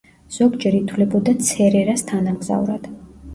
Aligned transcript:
ზოგჯერ 0.35 0.77
ითვლებოდა 0.77 1.35
ცერერას 1.49 2.05
თანამგზავრად. 2.13 2.91